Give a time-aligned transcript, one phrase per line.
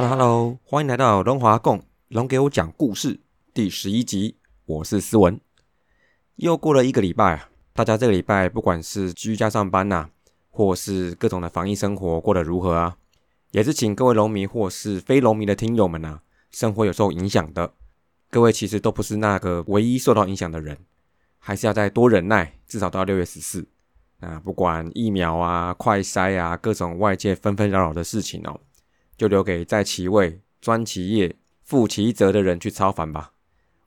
[0.00, 3.18] Hello Hello，欢迎来到龙华共龙给我讲故事
[3.52, 5.40] 第十一集，我是思文。
[6.36, 10.10] 又过了一个礼拜啊，大家这个礼拜不管是居家上班呐，
[10.50, 12.96] 或是各种的防疫生活过得如何啊？
[13.50, 16.20] 也是请各位农民或是非农民的听友们呐，
[16.52, 17.74] 生活有受影响的，
[18.30, 20.78] 各位其实都不是那个唯一受到影响的人，
[21.40, 23.66] 还是要再多忍耐，至少到六月十四。
[24.20, 28.60] 啊，不管疫苗啊、快筛啊，各种外界纷纷扰扰的事情哦，
[29.18, 33.32] 就留给在其位、专其业、负其责的人去操烦吧。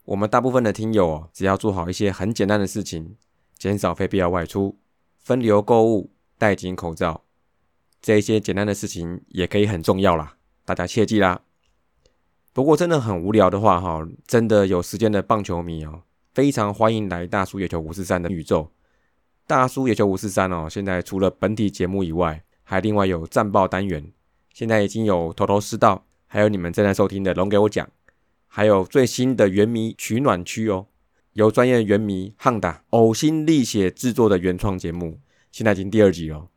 [0.04, 3.16] 我们大部分的听友哦，只要做好一些很简单的事情，
[3.56, 4.78] 减少非必要外出、
[5.18, 7.24] 分流购物、戴紧口罩，
[8.00, 10.36] 这一些简单的事情也可以很重要啦。
[10.64, 11.40] 大家切记啦。
[12.52, 16.02] 不过真的很无聊的话哈，真的有时间的棒球迷哦，
[16.34, 18.70] 非常欢迎来大叔野球五四三的宇宙。
[19.46, 24.12] 大叔野球五四三哦，现在除了本体节目以外，还另外有战报单元。
[24.52, 27.88] 现在已经有头头是道，还有你们正在收听的龙给我讲，
[28.46, 30.86] 还有最新的原迷取暖区哦，
[31.32, 36.48] 由专业原迷汉达呕心沥血制作的原创节目，现在已经第二集了。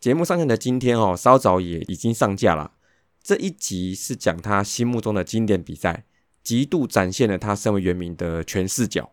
[0.00, 2.72] 节目上线的今天哦，稍早也已经上架了。
[3.22, 6.04] 这一集是讲他心目中的经典比赛，
[6.42, 9.12] 极度展现了他身为原民的全视角。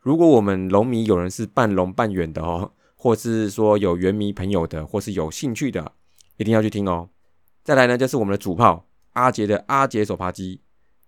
[0.00, 5.92] 如果我们龙迷有人是半龙半远的哦，或是说有原迷朋友的，或是有兴趣的，
[6.36, 7.08] 一定要去听哦。
[7.66, 10.60] 再来呢，就是我们的主炮阿杰的阿杰手扒机，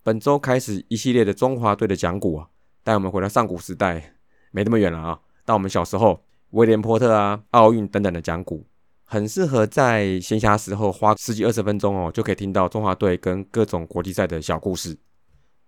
[0.02, 2.48] 本周开始一系列的中华队的讲古啊，
[2.82, 4.14] 带我们回到上古时代，
[4.50, 6.20] 没那么远了啊，到我们小时候
[6.50, 8.66] 威廉波特啊、奥运等等的讲古，
[9.04, 14.98] 很适合在闲暇时候花十几二十分钟哦，就可以听到中华队跟各种国际赛的小故事。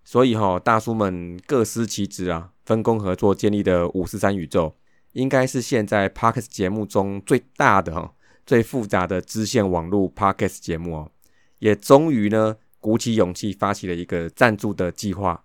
[0.02, 4.74] 所以哈，大叔们各司其职啊，分工合作建立的五四三宇宙，
[5.12, 8.12] 应该是现在 Parkes 节目中最大的哈、
[8.50, 11.12] 最复杂的支线网络 Parkes 节目哦。
[11.60, 15.44] 也终于呢，鼓起勇气发起了一个赞助的计划，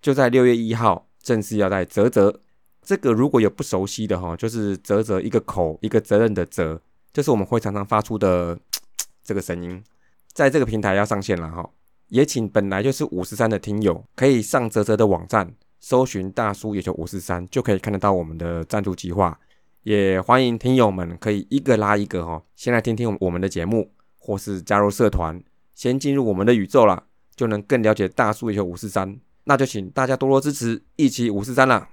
[0.00, 2.40] 就在六月一号正式要在泽泽
[2.82, 6.80] 这个如果有不熟悉的哈，就是泽泽一个口一个责任的责，
[7.12, 8.58] 就是我们会常常发出的
[9.22, 9.84] 这个声音，
[10.32, 11.68] 在这个平台要上线了哈。
[12.08, 19.38] 也请本来就是五十三的听友，可以上泽泽的网站搜寻大叔也就五十三，就可以看得到我们的赞助计划。
[19.86, 25.40] 也欢迎听友们可以一个拉一个哦，先来听听我们的节目，或是加入社团，
[25.76, 27.04] 先进入我们的宇宙啦，
[27.36, 29.20] 就能更了解大叔也就五十三。
[29.44, 31.88] 那就请大家多多支持，一起五十三啦！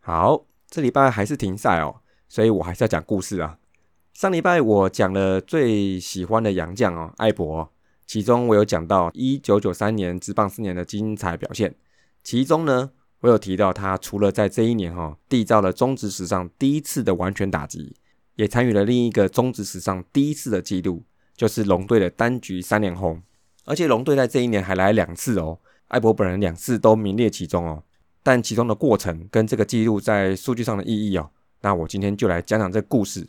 [0.00, 1.96] 好，这礼拜还是停赛哦，
[2.36, 3.56] 所以我还是要讲故事啊。
[4.12, 7.66] 上礼拜我讲了最喜欢的洋将哦，艾博，
[8.06, 11.74] 其中我有讲到一九九三年职棒四年的精彩表现，
[12.22, 17.96] 其中呢，我有提到他除了在这一年哈缔造了中职史上第一次的完全打击，
[18.34, 23.22] 也参与了另一个中职史上第一次的纪录，就是龙队的单局三连轰，
[23.64, 25.58] 而且龙队在这一年还来两次哦，
[25.88, 27.82] 艾博本人两次都名列其中哦。
[28.22, 31.30] 但其中的过程跟这个记录在数据上的意义哦，
[31.60, 33.26] 那我今天就来讲讲这个故事。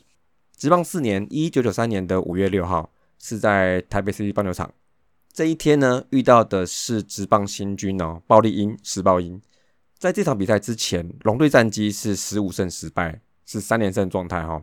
[0.56, 4.72] 职棒四年，一九九三年的五月六号是在台北市立棒球场。
[5.32, 9.40] 这一天呢，遇到的是职棒新军哦，暴力鹰、石豹鹰。
[9.96, 14.62] 在这场比赛之前，龙队战绩是十五胜十败，是三连胜状态哈。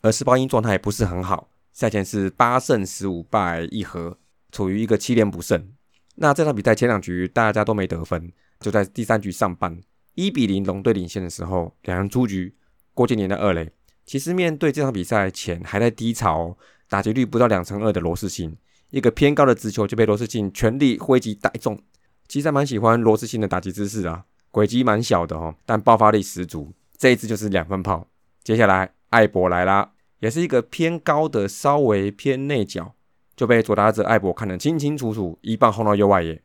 [0.00, 4.16] 而石豹鹰状态不是很好，赛前是八胜十五败一和，
[4.52, 5.70] 处于一个七连不胜。
[6.14, 8.32] 那这场比赛前两局大家都没得分。
[8.60, 9.78] 就在第三局上半，
[10.14, 12.54] 一比零龙队领先的时候，两人出局。
[12.96, 13.70] 郭敬年的二垒，
[14.06, 16.56] 其实面对这场比赛前还在低潮，
[16.88, 18.56] 打击率不到两成二的罗世信，
[18.88, 21.78] 一个偏高的直球就被罗世信全力挥击打中。
[22.26, 26.72] 其实蛮喜欢罗世信的打击姿势啊，轨迹蛮小的哦，但爆发力十足。
[26.96, 28.08] 这一次就是两分炮。
[28.42, 32.94] 接下来艾博来啦，也是一个偏高的，稍微偏内角，
[33.36, 36.40] 就被左打者艾博看得清清楚楚，一棒轰到右外野。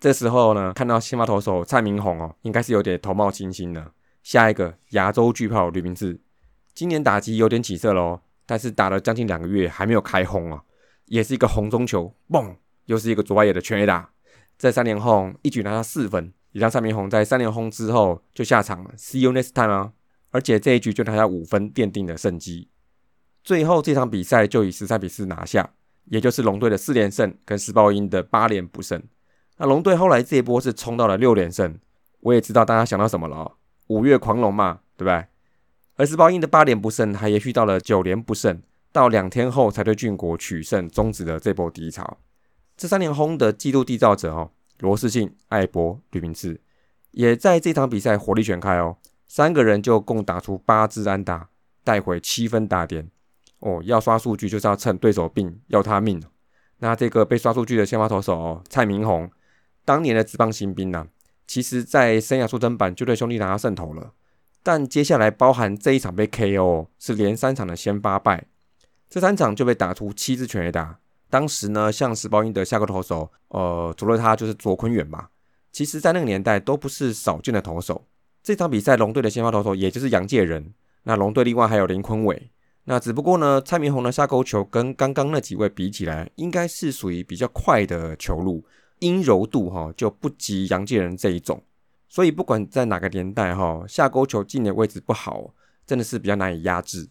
[0.00, 3.92] 这时候呢，看到先发投手蔡明宏哦，应该是有点头冒金星的。
[4.22, 6.20] 下一个亚洲巨炮吕明志，
[6.74, 10.62] 今年打击有点起色喽，但是打了将近两个月还没有开轰啊，
[11.06, 14.10] 也是一个红中球，嘣，又是一个左外野的全 A 打。
[14.56, 19.92] 这三连轰一举拿下四分，也让蔡明宏在三连轰之后就下场了，See you next time 啊！
[20.30, 22.68] 而且这一局就拿下五分，奠定了胜机。
[23.42, 25.74] 最后这场比赛就以十三比四拿下，
[26.04, 29.02] 也就是龙队的四连胜跟石豹鹰的八连不胜。
[29.56, 31.76] 那龙队后来这一波是冲到了六连胜，
[32.20, 33.52] 我也知道大家想到什么了哦，
[33.92, 35.26] 五月狂龙嘛，对不对？
[35.96, 42.18] 而石包鹰的八连不胜还延续到了九连不胜，到两天后才对俊国取胜终止了这波低潮。
[42.74, 44.50] 这三连轰的纪录缔造者哦，
[44.80, 46.58] 罗世信、艾博、吕明志，
[47.10, 48.96] 也在这场比赛火力全开哦，
[49.28, 51.50] 三个人就共打出八支安打，
[51.84, 53.10] 带回七分打点。
[53.58, 56.20] 哦，要刷数据就是要趁对手病，要他命。
[56.78, 59.30] 那这个被刷数据的先发投手哦，蔡明宏，
[59.84, 61.06] 当年的职棒新兵呐，
[61.46, 64.12] 其实在生涯出征版就对兄弟拿下胜投了。
[64.62, 68.46] 但接下来包含这一场被 KO，是连三场的先发败，
[69.10, 70.98] 这三场就被打出七支全垒打。
[71.28, 75.28] 当时呢，像石包英的下个投手，呃，除了他就是卓坤远嘛。
[75.72, 78.04] 其实，在那个年代都不是少见的投手。
[78.42, 80.74] 这场比赛龙队的先发投手也就是杨介仁，
[81.04, 82.50] 那龙队另外还有林坤伟。
[82.84, 88.64] 那只不过呢，蔡明宏的下勾球跟刚刚那几位比起来，应该是属于比较快的球路，
[89.02, 91.62] 阴柔度哈就不及杨介仁这一种。
[92.08, 95.52] 所以不管在哪个年代哈，下勾球进的位置不好，
[95.86, 97.08] 真的是比较难以压制。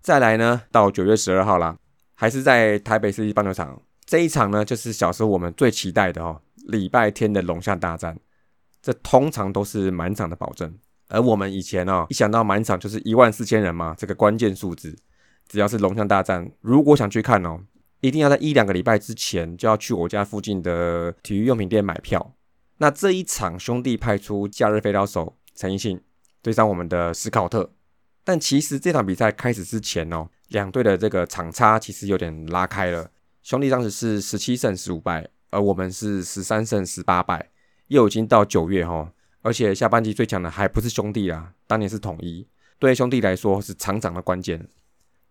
[0.00, 1.76] 再来呢，到九月十二号啦，
[2.14, 8.18] 还是在台北市立棒球场这一场呢，就是小时候我们最期待的哦，礼拜天的龙象大战。
[8.82, 10.74] 这通常都是满场的保证，
[11.08, 14.96] 而我们以前哦，一想到满场就是一万四千人嘛，这个关键数字，
[15.48, 17.60] 只要是龙象大战，如果想去看哦，
[18.00, 22.34] 一定要在一两个礼拜之前就要去我家附近的体育用品店买票。
[22.78, 26.00] 那这一场兄弟派出假日飞刀手陈奕迅
[26.40, 27.70] 对上我们的史考特，
[28.24, 33.10] 但其实这场比赛开始之前哦，两队的这个场差其实有点拉开了。
[33.42, 37.50] 兄弟当时是十七胜十五败，而我们是十三胜十八败，
[37.88, 39.12] 又已经到九月哈，
[39.42, 42.46] 而且下半季最强的还不是兄弟啊，当年是统一，
[42.78, 44.66] 对兄弟来说是场场的关键。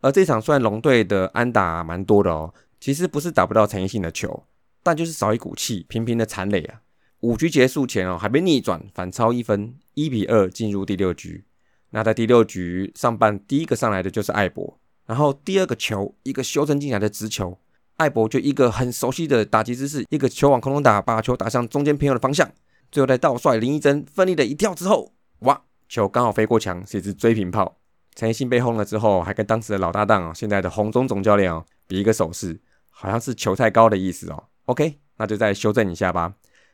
[0.02, 4.44] 而这场虽然龙队的安打蛮多的哦，其实不是打不到陈奕迅的球，
[4.82, 6.82] 但就是少一股气，频频的残垒啊。
[7.22, 11.44] 五局结束前哦，还被逆转反超一分，一比二进入第六局。
[11.90, 17.58] 那在第六局上半，第一个上来的就是艾博，然后第二个球一个修正进来的直球，
[17.98, 22.50] 艾博就一个很熟悉的打击姿势，一个球往空中打，把球打向中间偏右的方向。
[22.92, 27.79] 最后在倒帅林一真奋力的一跳之后，哇，球刚好飞过墙，是一支追平炮。
[28.20, 34.44] 陈奕迅被轰了之后，还跟当时的老搭档哦，现在的红中总教练哦，比一个手势，好像是球太高的意思哦。
[34.66, 36.34] OK，那就再修正一下吧。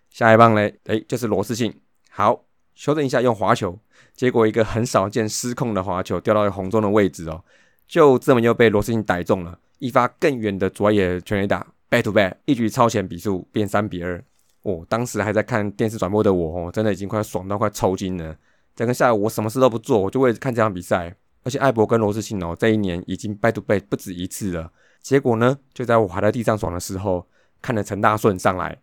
[0.09, 1.71] 下一棒嘞，哎，就是罗世信。
[2.09, 3.77] 好，修正一下，用滑球，
[4.15, 7.44] 结果一个很少见失控的滑球掉到红中的位置哦，
[7.88, 14.19] 就这么又被罗世信逮中了，一发更远的左野全垒打，back to back，一局超前，比数变三比二。
[14.63, 18.36] 哦，当时还在看电视转播的我哦，真的已经快爽到快抽筋了。
[18.75, 21.15] 整个下午我什么事都不做，我就为了看这场比赛。
[21.45, 24.69] 而且艾博跟罗志信哦，这一年已经 back to back 不止一次了。
[25.01, 27.25] 结果呢，就在我滑在地上爽的时候，
[27.62, 28.81] 看了陈大顺上来。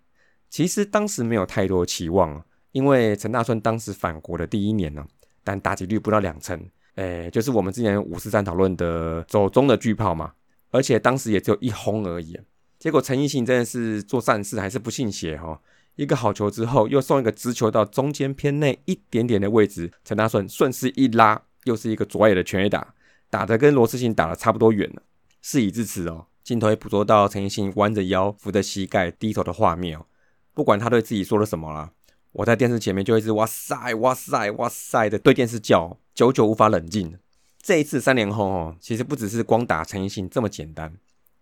[0.49, 5.05] 其实当时没有太多期望，因为陈大顺当时返国的第一年呢，
[5.43, 6.65] 但打击率不到两成，
[6.95, 10.33] 哎，就是我们之前五四三讨论的走中的巨炮嘛，
[10.71, 12.39] 而且当时也只有一轰而已。
[12.79, 15.61] 结果陈奕迅真的是做善事还是不信邪哈，
[15.97, 22.95] 一个好球之后又送一个直球到中间偏内一点点的位置，陈大顺顺势一拉，又是一个左野的全垒打，
[23.31, 25.03] 打的跟罗志信打的差不多远了。
[25.41, 30.07] 事已至此哦，镜头也捕捉到陈奕迅弯着腰扶着膝盖低头的画面哦。
[30.55, 31.91] 不管他对自己说了什么啦，
[32.33, 37.19] 我在电视前面就一直哇塞哇塞哇塞的对电视叫，久久无法冷静。
[37.61, 40.93] 这一次三连轰哦，其实不只是光打陈奕迅这么简单，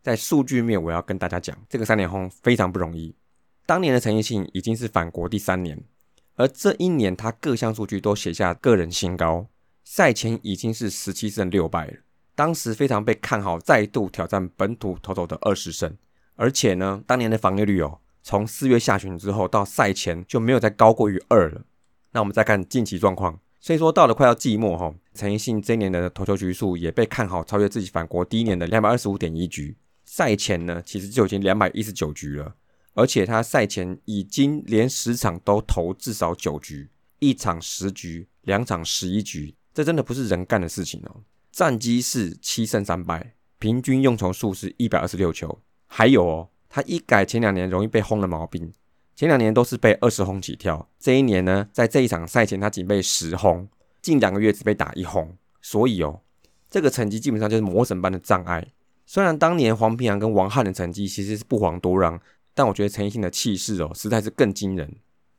[0.02, 3.14] 在数据面我要跟大家讲，这个三连轰非常不容易。
[3.66, 5.82] 当年的陈奕迅已经是返国第三年，
[6.36, 9.46] 而这一年他各项数据都写下个人新高，
[9.92, 11.94] 赛前已经是十七胜六败了。
[12.36, 15.92] 当时非常被看好，再度挑战本土头头的二十胜，
[16.36, 17.98] 而且呢，当年的防御率哦。
[18.22, 21.62] 从四月下旬之后到赛前就没有再高过于二了。
[22.12, 29.76] 那我们再看近期状况，所以说到了快要季末哈，陈奕迅这一年的投球局数也被看好超越自己返国第一年的两百二十五点一局。
[30.04, 32.54] 赛前呢，其实就已经两百一十九局了，
[32.94, 41.22] 而且他赛前已经连十场都投至少九局，一场十局，两场十一局，这真的不是人干的事情哦。
[41.50, 46.50] 战绩是七胜三败，平均用球数是一百二十六球，还有哦。
[46.68, 48.70] 他一改前两年容易被轰的毛病，
[49.16, 53.66] 前两年都是被二十轰起跳，这一年呢，在这一场赛前他仅被十轰，
[54.02, 56.20] 近两个月只被打一轰，所以哦，
[56.68, 58.66] 这个成绩基本上就是魔神般的障碍。
[59.06, 62.20] 虽然当年黄平阳跟王翰的成绩其实是不遑多让，
[62.52, 64.94] 但我觉得陈奕迅的气势哦，实在是更惊人。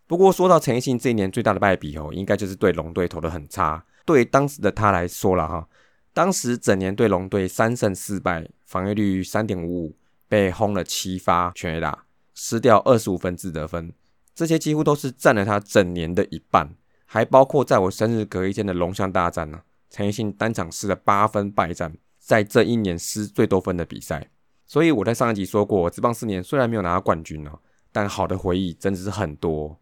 [0.08, 3.86] 不过说到陈奕迅这一年最大的败笔哦，应该就是对龙队投的很差。
[4.12, 5.68] 对当时的他来说了哈，
[6.14, 9.98] 当时整年对龙队三胜四败，防御率三点五五。
[10.32, 13.92] 被轰了七发全垒打，失掉二十五分自得分，
[14.34, 16.74] 这些几乎都是占了他整年的一半，
[17.06, 19.60] 还包括在我生日隔一天的龙象大战呢。
[19.90, 24.26] 陈奕迅单场失了八分败战，在这一年失最多分的比赛。
[24.66, 27.60] 所以我在上一集说过，职棒四年虽然没有拿到冠军哦，
[27.92, 29.78] 但好的回忆真的是很多。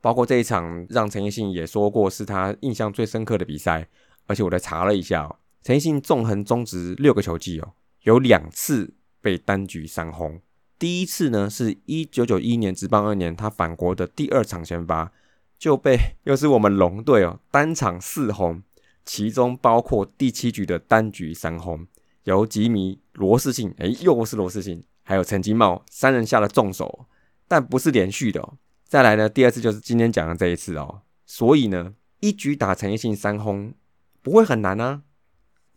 [0.00, 3.88] 包括这一场，让陈奕迅也说过是他印象最深刻的比赛。
[4.26, 10.40] 而且我在查了一下，陈奕迅纵横中职六个球季哦，有两次被单局三轰。
[10.78, 15.10] 第一次呢，是一九九一年职棒二年，他返国的第二场先发
[15.58, 18.62] 就被又是我们龙队哦，单场四轰，
[19.04, 21.86] 其中包括第七局的单局三轰，
[22.24, 27.06] 由吉米罗世信，哎，又是罗世信，还有陈金茂三人下了重手，
[27.48, 28.40] 但不是连续的。
[28.40, 28.54] 哦。
[28.88, 33.74] 再来呢，第二次就是今天讲的这一次哦，所以呢，一局打陈奕迅三轰
[34.22, 35.02] 不会很难啊。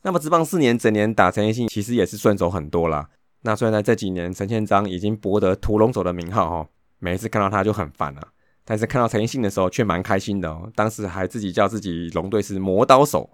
[0.03, 3.09] 那么职棒四年整年打陈奕迅其实也是顺手很多啦。
[3.41, 8.25] 那虽然在这几年陈宪章已经博得屠龙手的名号哈，每一次看到他就很烦啊，
[8.63, 10.71] 但是看到陈奕迅的时候却蛮开心的哦。
[10.73, 13.29] 当时还自己叫自己龙队是磨刀手。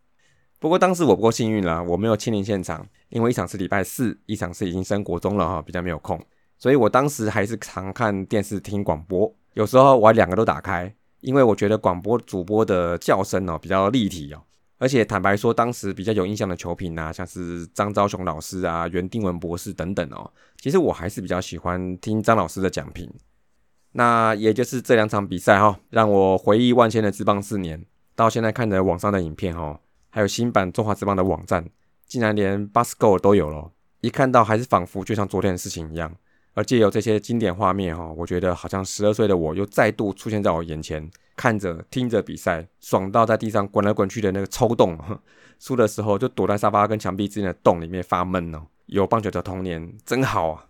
[0.58, 6.20] 不过当时我不够幸运啦，我没有亲临现场，因为一场是礼拜四，一场是已经升国中了哈，比较没有空，
[6.58, 14.40] 所以我当时还是常看电视听广播，有时候我两个都打开，因为我觉得广播主播的叫声哦比较立体哦。
[14.78, 23.12] 而且坦白说，当时比较有印象的球评啊，像是张昭雄老师啊、袁定文博士等等哦，其实我还是比较喜欢听张老师的讲评。
[23.94, 27.84] 那也就是这两场比赛哈，让我回忆万千的职棒四年。
[28.16, 29.80] 到现在看着网上的影片哈，
[30.12, 31.68] 还有新版中华职棒的网站，
[32.06, 33.72] 竟然连 bus go 都有了，
[34.02, 36.16] 一看到还是仿佛就像昨天的事情一样。
[36.58, 41.08] 而借由这些经典画面哈，我觉得好像十二岁的我又再度出现在我眼前。
[41.36, 44.98] 看着听着比赛，爽到在地上滚来滚去的那个抽动，
[45.62, 48.66] 输的时候就躲在沙发跟墙壁之间的洞里面发闷哦。
[48.88, 50.66] 有棒球的童年真好啊！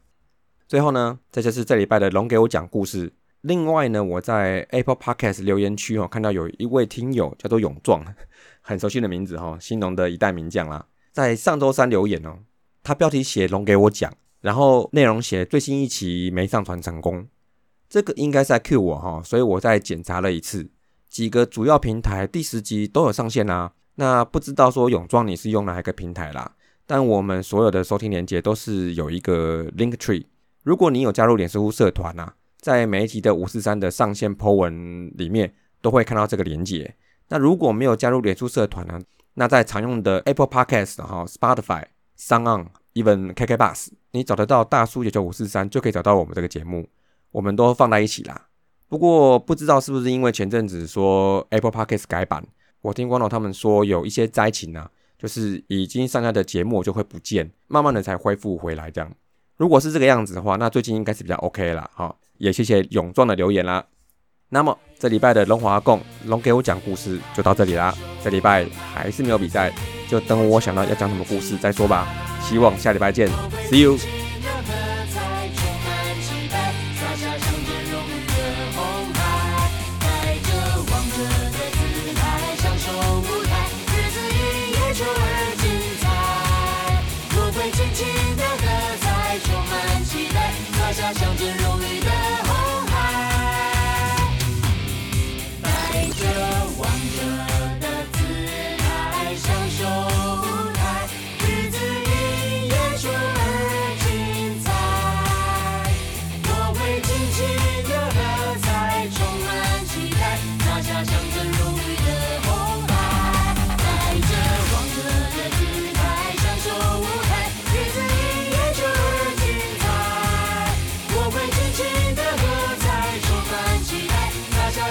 [0.68, 3.14] 最后呢，这就是这礼拜的龙给我讲故事。
[3.40, 8.04] 另外呢，我在 Apple Podcast 留言区哦，看到有一位听友叫做勇壮，
[8.60, 12.40] 很熟悉的名字哈，新农的一代名将啦，在上周三留言哦，
[12.84, 14.14] 他标题写龙给我讲，
[14.48, 17.28] 然后内容写最新一期没上传成功。
[17.90, 20.70] 这个应该是在 Q 我哈，所以我再检查了一次，
[21.10, 23.74] 几个主要平台第十集都有上线啊。
[23.96, 26.50] 那不知道说泳装你是用哪一个平台啦？
[26.86, 30.24] 但我们所有的收听连接都是有一个 Link Tree。
[30.64, 36.96] 如果你有加入脸书社团啊，在每一集的五四三的上线 po 文里面都会看到这个连接。
[37.28, 39.02] 那如果没有加入脸书社团呢，
[39.34, 41.84] 那在常用的 Apple Podcast 哈、Spotify、
[42.16, 46.88] s o n Even KK Bus，你找得到大叔九九五四三就可以找到我们这个节目。
[47.32, 48.48] 我们都放在一起啦。
[48.90, 52.44] 不过不知道是不是因为前阵子说 Apple Podcast 改版，
[52.82, 59.12] 我听光头他们说有一些灾情啊，就是已经上架的节目就会不见，慢慢的才恢复回来这样。
[59.58, 61.90] 如果是这个样子的话，那最近应该是比较 OK 了。
[61.94, 63.86] 哈，也谢谢勇壮的留言啦。
[64.50, 67.94] 那么这礼拜的龙华共龙给我讲故事就到这里啦。
[68.24, 69.72] 这礼拜还是没有比赛，
[70.10, 72.08] 就等我想到要讲什么故事再说吧。
[72.42, 73.30] 希望下礼拜见
[73.70, 74.17] ，See you。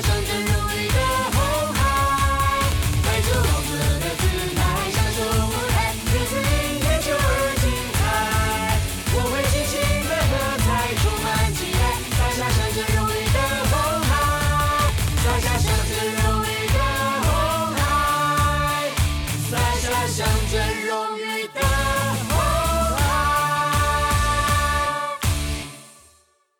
[0.02, 0.45] 向着